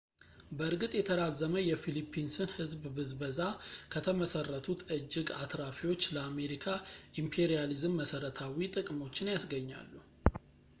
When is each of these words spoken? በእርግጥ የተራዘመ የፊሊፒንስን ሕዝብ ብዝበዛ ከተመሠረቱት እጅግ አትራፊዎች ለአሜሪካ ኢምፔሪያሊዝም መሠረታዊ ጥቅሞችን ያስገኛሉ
በእርግጥ 0.57 0.89
የተራዘመ 0.97 1.53
የፊሊፒንስን 1.67 2.49
ሕዝብ 2.55 2.81
ብዝበዛ 2.95 3.39
ከተመሠረቱት 3.95 4.81
እጅግ 4.97 5.29
አትራፊዎች 5.43 6.09
ለአሜሪካ 6.15 6.65
ኢምፔሪያሊዝም 7.25 7.97
መሠረታዊ 8.01 8.59
ጥቅሞችን 8.77 9.33
ያስገኛሉ 9.37 9.93